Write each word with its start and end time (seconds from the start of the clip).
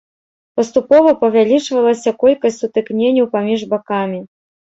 Паступова 0.59 1.11
павялічвалася 1.23 2.13
колькасць 2.25 2.59
сутыкненняў 2.63 3.25
паміж 3.35 3.59
бакамі. 3.75 4.19